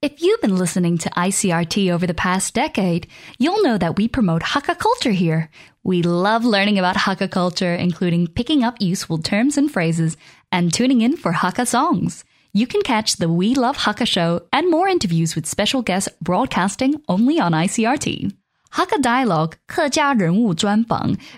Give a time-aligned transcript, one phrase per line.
[0.00, 4.42] If you've been listening to ICRT over the past decade, you'll know that we promote
[4.44, 5.50] Hakka culture here.
[5.82, 10.16] We love learning about Hakka culture, including picking up useful terms and phrases
[10.52, 12.24] and tuning in for Hakka songs.
[12.52, 17.02] You can catch the We Love Hakka show and more interviews with special guests broadcasting
[17.08, 18.32] only on ICRT.
[18.72, 19.56] Hakka Dialogue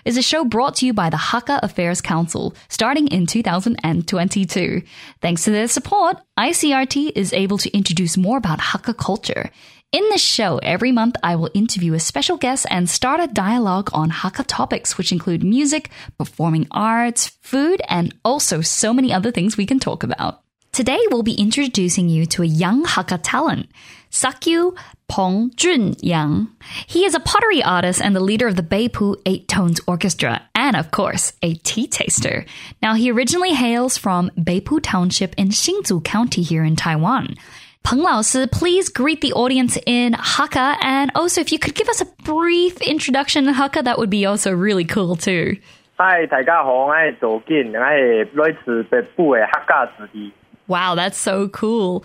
[0.05, 4.81] is a show brought to you by the Hakka Affairs Council starting in 2022.
[5.21, 9.49] Thanks to their support, ICRT is able to introduce more about Hakka culture.
[9.93, 13.89] In this show, every month I will interview a special guest and start a dialogue
[13.93, 19.57] on Hakka topics, which include music, performing arts, food, and also so many other things
[19.57, 20.41] we can talk about.
[20.71, 23.67] Today we'll be introducing you to a young Hakka talent.
[24.11, 24.75] Sakyu
[25.07, 26.47] Pong Jun Yang.
[26.85, 30.75] He is a pottery artist and the leader of the Beipu Eight Tones Orchestra, and
[30.75, 32.45] of course, a tea taster.
[32.81, 37.35] Now, he originally hails from Beipu Township in Xinzhou County here in Taiwan.
[37.83, 42.01] Peng Lao please greet the audience in Hakka, and also if you could give us
[42.01, 45.57] a brief introduction in Hakka, that would be also really cool too.
[45.99, 50.31] Hi, 大家好，我係左健，我係來自北部嘅客家子弟。
[50.67, 52.03] Wow, that's so cool.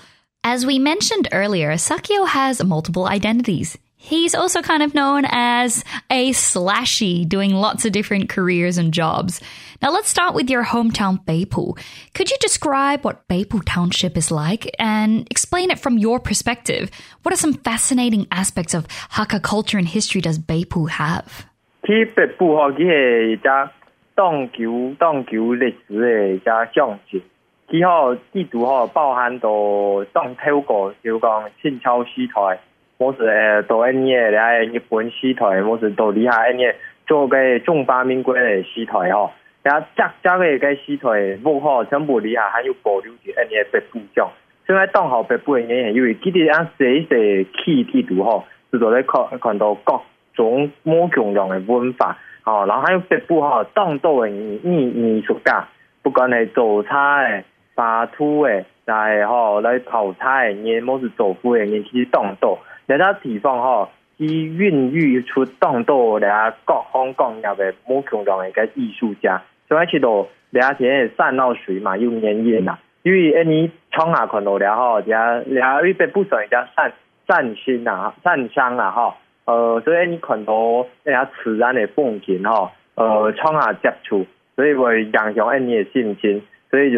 [0.48, 3.76] As we mentioned earlier, Sakio has multiple identities.
[3.96, 9.40] He's also kind of known as a slashy, doing lots of different careers and jobs.
[9.82, 11.76] Now let's start with your hometown Beipu.
[12.14, 16.92] Could you describe what Beipu Township is like and explain it from your perspective?
[17.24, 21.44] What are some fascinating aspects of Hakka culture and history does Beipu have?
[27.70, 29.48] 几号地图号包含到
[30.12, 32.60] 当透过，比如讲清朝时代，
[32.98, 36.74] 无是诶，到年诶两日本时代，我是倒厉害诶，
[37.06, 39.32] 做个中华民国诶时代吼，
[39.64, 44.30] 然后只只个个时代幕好，全部厉害，还有保留住诶一北部装，
[44.64, 49.92] 所以当下白古诶人因为记得按细细起地图吼，就做咧看看到各
[50.34, 55.66] 种无穷样诶文化，吼，然后还有白部好当到诶艺艺术家，
[56.02, 57.42] 不管系做菜。
[57.76, 72.78] 发出诶，来吼来泡菜，你么子豆腐诶，你去当豆，人家地方吼，伊孕育出当多俩各行各业诶无穷量诶个艺术家，所以许多俩些善闹水嘛又绵延呐。
[73.02, 76.92] 因为你窗下看到然后然后里边不少人家散
[77.28, 79.14] 散心呐、善伤啊哈。
[79.44, 84.26] 呃，所以你看到俩自然诶风景哈，呃窗下接触，
[84.56, 86.42] 所以会影响诶你诶心情。
[86.78, 86.90] Now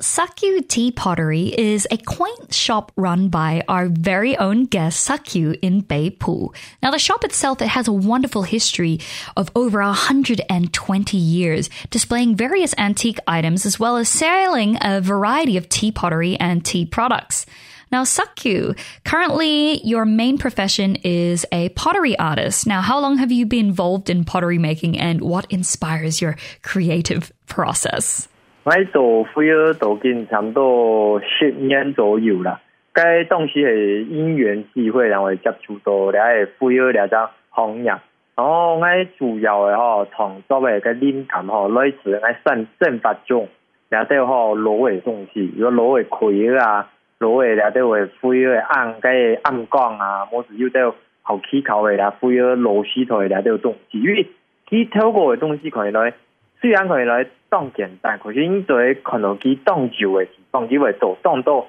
[0.00, 5.82] Sakyu Tea Pottery is a quaint shop run by our very own guest Sakyu in
[5.82, 6.54] Beipu.
[6.82, 9.00] Now, the shop itself it has a wonderful history
[9.34, 15.70] of over 120 years, displaying various antique items as well as selling a variety of
[15.70, 17.46] tea pottery and tea products.
[17.92, 22.66] Now, Sakyu, currently your main profession is a pottery artist.
[22.66, 26.34] Now, how long have you been involved in pottery making and what inspires your
[26.70, 27.22] creative
[27.54, 28.28] process?
[28.64, 32.58] 我做灰儿做近差唔多十年左右啦，
[32.94, 36.20] 该东西系因缘际会，然后接触到了
[36.58, 37.14] 灰儿了只
[37.50, 37.90] 行业。
[38.34, 38.86] 然后我
[39.18, 43.46] 主要诶吼创作诶个灵感吼来自我生生活中，
[43.90, 46.88] 然后吼攞诶东西，有攞诶葵啊，
[47.22, 50.82] 罗的了，都会敷药的暗，搿暗光啊，莫子又对
[51.22, 54.26] 好起头的啦，敷药螺丝啦，都有东西，因为
[54.70, 56.12] 伊透过的东西可以来，
[56.60, 61.64] 虽然可以来当简单，可是因在可能伊当旧的，当旧的多，当到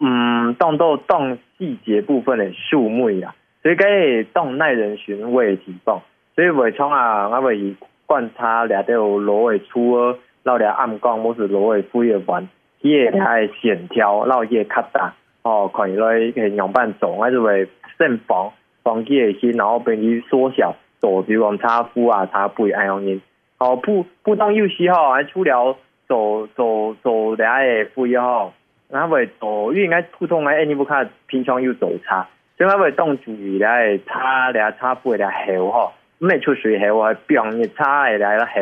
[0.00, 6.00] 嗯，当到当细节部分的数目啦，所以搿个当耐人寻味的情况。
[6.36, 7.74] 所以袂创啊，我们以
[8.06, 12.46] 观察了对罗的初二，了了暗光，莫是罗的敷药板。
[12.82, 16.18] 伊个个线条，然后个卡大，哦，可以来
[16.56, 17.66] 样板做，还是为
[17.98, 18.52] 省防
[18.82, 23.20] 防伊个心，然后变伊缩小做，比如讲擦布啊，擦布爱样伊，
[23.58, 25.76] 哦，不不当有洗吼，还出了
[26.08, 28.52] 做做做俩个布一号，
[28.88, 32.26] 那会做，因为该普通个，哎你不看平常有做擦，
[32.56, 38.52] 所以会为当注意俩个擦俩擦背俩好吼，没出水啊，还表面擦来了好，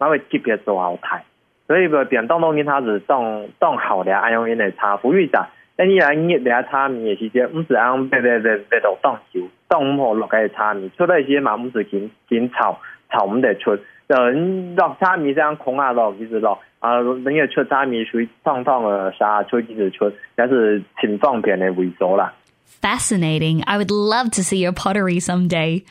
[0.00, 1.20] 那会特别做好睇。
[1.68, 5.48] 所以个点当东西他是当当好的，安用用来炒不乳渣。
[5.76, 10.90] 那你来捏来炒面的时间，唔是安按别别别别到当少，当唔好落去炒面。
[10.96, 12.76] 出来时间嘛，唔是紧紧炒，
[13.12, 13.76] 炒唔得出。
[14.08, 22.32] 就你落炒这样空啊落，其实落啊，等下出炒面出烫烫个沙，出几时出，也是挺方便的为主啦。
[22.82, 23.62] Fascinating!
[23.64, 25.84] I would love to see your pottery someday.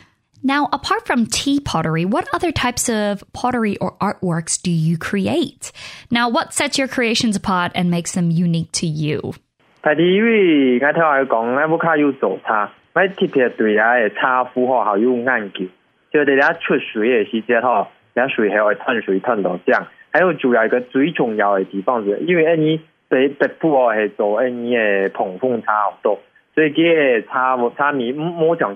[0.43, 5.71] Now, apart from tea pottery, what other types of pottery or artworks do you create?
[6.11, 9.33] Now, what sets your creations apart and makes them unique to you?
[9.81, 15.65] 大啲，因為我頭下講，我冇卡有做茶，我特別對啊個茶符號好有研究。
[16.11, 19.87] 就哋咧出水嘅時節吼，啲水係會趁水趁到漲。
[20.11, 26.19] 還有主要一個最重要嘅地方是，因為呢北北部哦係做呢嘅捧風茶好多，
[26.53, 28.75] 所以佢嘅茶茶米冇像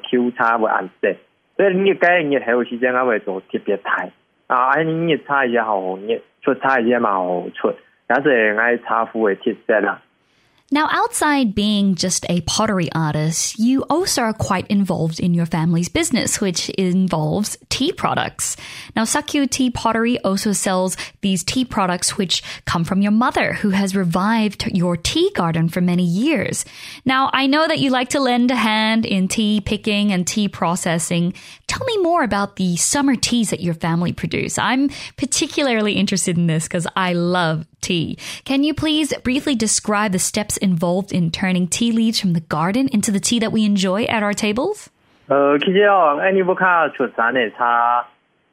[1.59, 1.68] now,
[10.89, 16.39] outside being just a pottery artist, you also are quite involved in your family's business,
[16.42, 18.56] which involves tea products.
[18.95, 23.72] Now, Sakyu Tea Pottery also sells these tea products which come from your mother who
[23.72, 26.63] has revived your tea garden for many years.
[27.06, 30.48] Now, I know that you like to lend a hand in tea picking and tea
[30.48, 31.33] processing.
[31.66, 34.60] Tell me more about the summer teas that your family produce.
[34.60, 38.19] I'm particularly interested in this because I love tea.
[38.44, 42.89] Can you please briefly describe the steps involved in turning tea leaves from the garden
[42.94, 44.92] into the tea that we enjoy at our tables?
[45.31, 48.06] 呃，其实哦，哎，你不看出产的茶，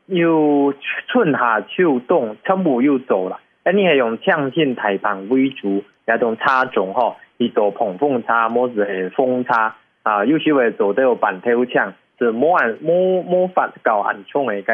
[0.07, 0.73] 又
[1.09, 3.41] 春夏秋冬，全部又走了。
[3.65, 10.25] 哎，你是用强形大棚为主，然种从种吼，去做棚风茶，么子是风茶啊？
[10.25, 14.73] 有些会做到半条枪，是莫按莫莫法搞安全的个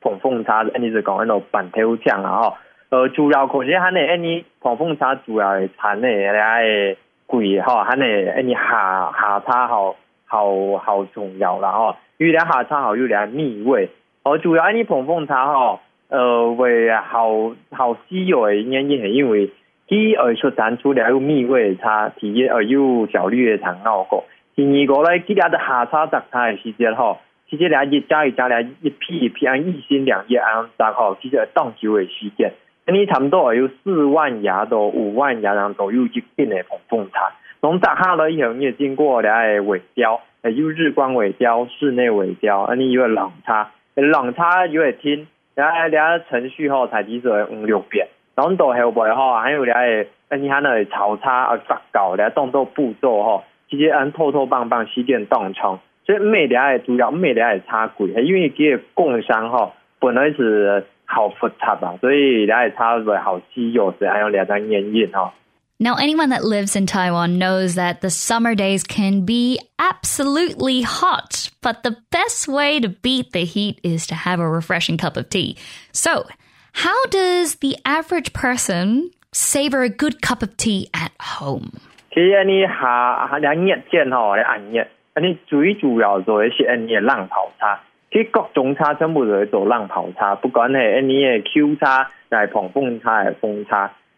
[0.00, 2.36] 棚风茶，哎，你是讲那个半条枪啊？
[2.40, 2.56] 吼。
[2.90, 6.30] 呃，主要可是喊你，哎，你棚风茶主要产的那
[6.62, 6.96] 的
[7.26, 9.96] 贵吼，喊你哎，你下下差好。
[10.28, 13.88] 好好重要啦哦，有俩下茶好有俩蜜味，
[14.24, 15.78] 哦，主要你捧凤茶哦，
[16.08, 19.50] 呃，为好好稀有的原因因为
[19.88, 24.24] 伊而且产出了有蜜味的茶，而且又有绿的长熬过。
[24.56, 27.18] 第二个咧，伊阿的下茶摘茶的时间吼，
[27.48, 32.52] 其实俩一加一加俩一批一批按一心两叶按摘吼，其实当季的时间，
[32.86, 37.30] 安尼差不多有四万芽到五万芽人左右一片的捧凤茶。
[37.62, 65.30] 龙打哈了以后，你经过了俩个微调，有日光尾雕、室内尾雕，啊，你有冷差，冷差有诶听，然后俩个程序好采集者五六遍，然后做后背好，还有俩诶，啊，你可能有潮差啊杂搞，俩动作步骤吼，直接按透透棒棒西践动场，所以每俩诶主要，每俩诶差轨，因为伊个工商吼本来是好复杂吧，所以俩诶差袂好自所以还有两张眼印吼。
[65.78, 71.82] Now, anyone that lives in Taiwan knows that the summer days can be absolutely hot, but
[71.82, 75.58] the best way to beat the heat is to have a refreshing cup of tea.
[75.92, 76.24] So,
[76.72, 81.72] how does the average person savor a good cup of tea at home?
[82.10, 83.54] 其實你下下熱
[83.90, 84.86] 見吼，你按熱，
[85.20, 87.78] 你最主要做的是按熱冷泡茶。
[88.10, 91.76] 其實各種茶全部都會做冷泡茶，不管係按你嘅 Q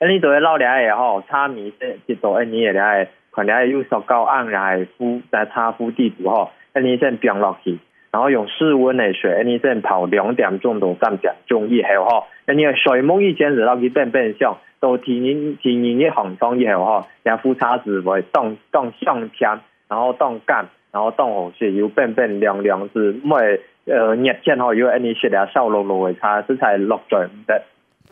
[0.00, 7.78] 那你做老两下吼，炒面先，一道，安尼一下，可能还要用石膏按来敷，在擦敷地主吼，安尼先冰落去，
[8.12, 19.50] 然后用室温的水，安尼先泡两点钟到三点钟以后吼，安尼水梦以前就到去变变上，到天然天然一行当以后吼，然后敷擦子会冻冻上天，
[19.88, 23.34] 然后冻干，然后冻红水，又变变凉凉子，每
[23.92, 27.60] 呃热天吼，又安尼是了烧落热，它这才落着毋得。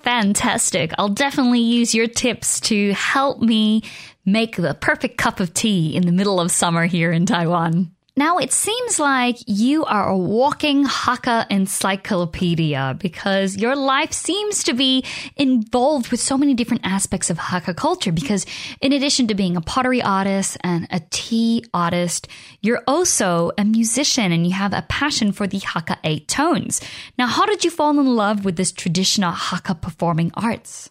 [0.02, 0.92] Fantastic.
[0.98, 3.82] I'll definitely use your tips to help me
[4.24, 7.92] make the perfect cup of tea in the middle of summer here in Taiwan.
[8.18, 14.72] Now it seems like you are a walking Hakka encyclopedia because your life seems to
[14.72, 15.04] be
[15.36, 18.12] involved with so many different aspects of Hakka culture.
[18.12, 18.46] Because
[18.80, 22.26] in addition to being a pottery artist and a tea artist,
[22.62, 26.80] you're also a musician and you have a passion for the Hakka eight tones.
[27.18, 30.88] Now, how did you fall in love with this traditional Hakka performing arts?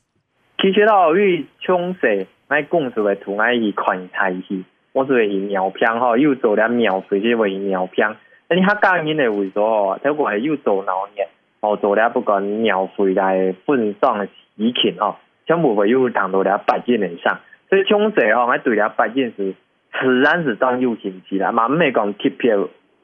[4.95, 8.15] 我是为尿片吼，又做了尿水去为尿片，
[8.47, 11.23] 那你看钢筋的为做，哦，果系又做脑热，
[11.59, 14.25] 哦做了不管尿水来分上
[14.55, 19.53] 移倾哦，全部会有谈到了百斤以上，所以从细哦，还对了白金是
[20.01, 22.55] 自然是当有兴趣啦，嘛唔讲特别，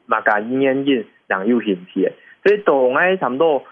[0.05, 2.13] 嘛加烟瘾当有趣制，
[2.45, 3.63] 所以做爱差不多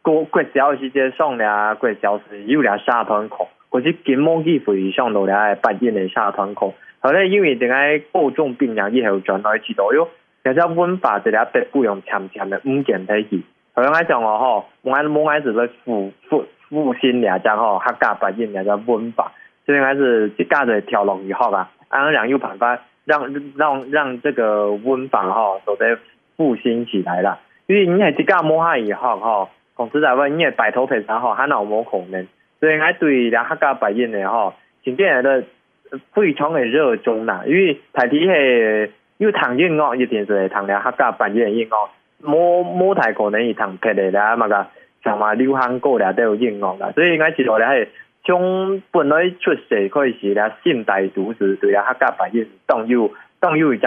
[0.00, 3.50] 过几小时就上了，过小时又了下风口。
[3.72, 6.68] 我是金毛鸡肥上头了，白金的下团块。
[6.98, 7.74] 后来因为这个
[8.12, 10.08] 各种病人以后转到一起多哟。
[10.42, 13.44] 人家温法这俩得不用强强的五件东西。
[13.74, 19.30] 后生仔像我哈，我我儿子在复复复兴两家吼，客家白金两家温法，
[19.64, 21.70] 所以还是这家的跳龙以后吧？
[21.90, 25.96] 俺俩有办法让让让这个温法哈，都在
[26.36, 27.38] 复兴起来了。
[27.68, 32.26] 因为你还是这家摸下以后吼，公司在问你也白头皮啥好，还老毛孔能。
[32.60, 34.52] 所以，我对拉黑加白音的吼，
[34.84, 35.44] 现在的
[36.12, 37.42] 非常的热衷啦。
[37.46, 41.68] 因为台体系，有谈音乐，一定是来谈拉黑加白音音乐。
[42.22, 44.66] 冇冇太可能去谈别的啦，嘛个，
[45.02, 47.90] 像话流行歌了都有音乐啦，所以，我其实咧系
[48.26, 53.86] 从本来出世开始咧，现带都子对拉黑加白音，当有当有一只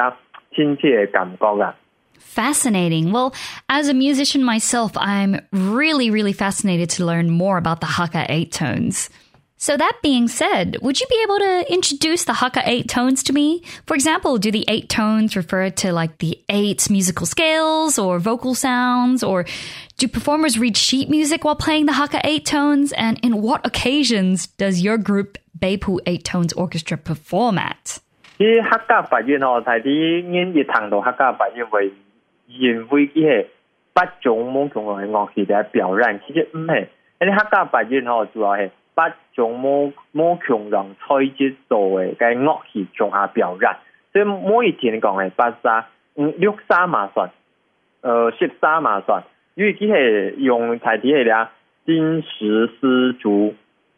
[0.55, 1.75] 亲切的感觉啊。
[2.23, 3.11] Fascinating.
[3.11, 3.35] Well,
[3.69, 8.51] as a musician myself, I'm really, really fascinated to learn more about the Hakka eight
[8.51, 9.09] tones.
[9.57, 13.33] So, that being said, would you be able to introduce the Hakka eight tones to
[13.33, 13.61] me?
[13.85, 18.55] For example, do the eight tones refer to like the eight musical scales or vocal
[18.55, 19.21] sounds?
[19.23, 19.45] Or
[19.99, 22.93] do performers read sheet music while playing the Hakka eight tones?
[22.93, 27.99] And in what occasions does your group, Beipu Eight Tones Orchestra, perform at?
[32.57, 33.47] 因为佮系
[33.93, 36.71] 八种不同类乐器在表演，其实唔系，
[37.19, 43.71] 你客家白人吼，主要系八种不不同类材质做嘅嘅乐器上下表演。
[44.11, 47.29] 所以每一天讲系八沙、嗯六沙马算、
[48.01, 49.23] 呃石沙马算，
[49.55, 51.49] 因为佮系用台底系俩
[51.85, 53.55] 金石丝竹、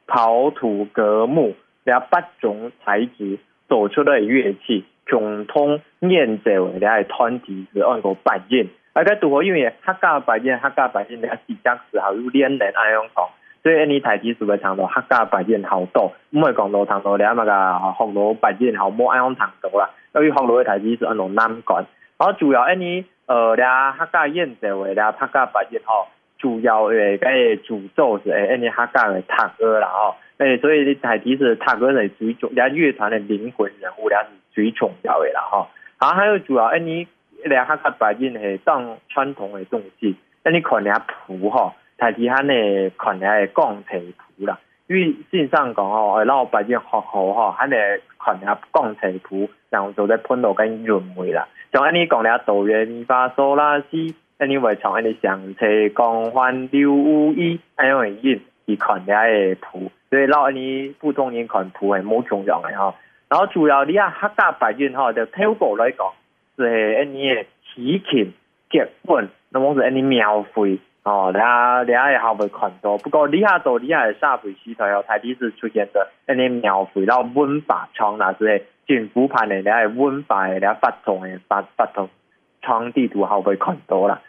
[0.07, 3.37] 陶土革木然后八种材质
[3.69, 4.85] 做出的乐器。
[5.05, 13.23] 穷通念则为爱团体是按个白印，而且主好因为客家白人客家白人，你一讲时候有连人爱样讲，
[13.61, 21.85] 所以你台资是会唱到客家白印好多，唔会讲到谈到了啊么个红罗白印好无爱样谈到啦，由于红罗的台资是按农南干，
[22.17, 26.07] 然后主要安尼呃俩客家原则为俩客家白印吼，
[26.39, 27.27] 主要为个
[27.63, 30.15] 主奏是诶你客家的唱歌啦哦。
[30.37, 35.67] 诶，所以泰笛是泰国人最重，俩乐团的灵魂人物，俩是最重要的啦哈。
[35.97, 37.07] 好，还有主要，诶，你
[37.45, 40.13] 俩下个白金系当传统的东西，
[40.43, 42.51] 那你看俩谱哈，泰笛哈呢
[42.97, 44.59] 看俩钢琴谱啦。
[44.87, 47.01] 因为线上讲哦，诶，老白金学好
[47.31, 47.75] 哈，喊呢
[48.19, 51.47] 看俩钢琴谱，然后做在判断跟韵味啦。
[51.71, 59.89] 像安尼讲俩哆来咪发嗦啦西，那你会从安尼上车降缓六五一，因会印，伊看俩个谱。
[60.15, 62.95] 所以后你普通人看图是冇重要嘅哈，
[63.27, 66.07] 然后主要你啊黑白片哈，就头部来讲，
[66.55, 67.27] 是诶你
[67.73, 68.31] 喜庆
[68.71, 82.07] 结婚，那么是诶你庙会哦，你啊你啊也后背看到，不过你啊做你啊是下背时代有第一次出现的，诶你庙会，然后温白窗那类，政府派的你啊文化，你啊发痛的发发痛，
[82.61, 84.21] 窗地图好背看到啦。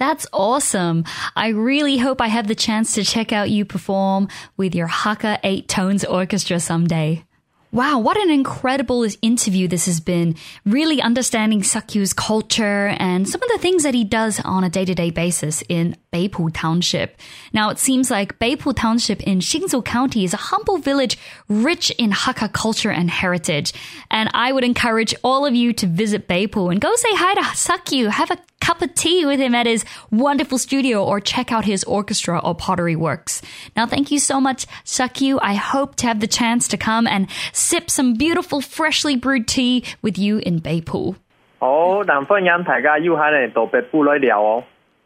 [0.00, 1.04] That's awesome.
[1.36, 5.38] I really hope I have the chance to check out you perform with your Hakka
[5.44, 7.22] Eight Tones Orchestra someday.
[7.70, 10.34] Wow, what an incredible interview this has been.
[10.64, 14.86] Really understanding Sakyu's culture and some of the things that he does on a day
[14.86, 17.16] to day basis in Beipu Township.
[17.52, 21.16] Now, it seems like Beipu Township in Xingzhou County is a humble village
[21.46, 23.72] rich in Hakka culture and heritage.
[24.10, 27.42] And I would encourage all of you to visit Beipu and go say hi to
[27.54, 31.64] Sakyu, have a cup of tea with him at his wonderful studio or check out
[31.64, 33.42] his orchestra or pottery works.
[33.76, 35.38] Now, thank you so much, Sakyu.
[35.42, 39.84] I hope to have the chance to come and sip some beautiful freshly brewed tea
[40.02, 41.16] with you in Beipu.
[41.62, 42.04] Oh,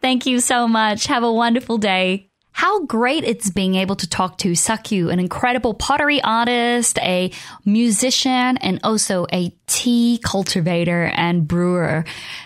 [0.02, 1.06] thank you so much.
[1.06, 5.74] Have a wonderful day how great it's being able to talk to Saku, an incredible
[5.74, 7.32] pottery artist, a
[7.64, 12.04] musician, and also a tea cultivator and brewer.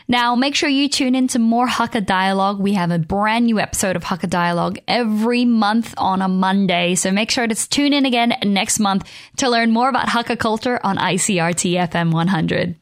[0.08, 2.58] Now, make sure you tune in to more Hakka Dialogue.
[2.58, 6.94] We have a brand new episode of Hakka Dialogue every month on a Monday.
[6.94, 10.80] So make sure to tune in again next month to learn more about Hakka culture
[10.82, 12.78] on ICRT FM 100.